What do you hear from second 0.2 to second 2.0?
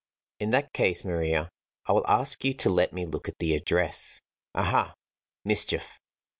"In that case, Maria, I